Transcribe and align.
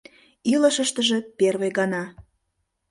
Илышыштыже 0.53 1.15
первый 1.39 1.69
гана... 1.77 2.03